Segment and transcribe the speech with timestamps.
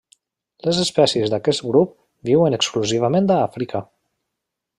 [0.67, 1.93] Les espècies d'aquest grup
[2.31, 3.85] viuen exclusivament a Àfrica.